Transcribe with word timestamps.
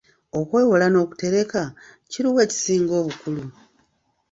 Okwewola 0.39 0.85
n'okutereka, 0.89 1.61
kiri 2.09 2.27
wa 2.33 2.41
ekisinga 2.45 2.93
obukulu? 3.01 3.43